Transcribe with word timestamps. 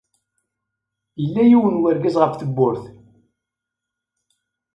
Yella 1.21 1.43
yiwen 1.49 1.75
n 1.77 1.81
wergaz 1.81 2.15
ɣef 2.19 2.33
tewwurt. 2.35 2.83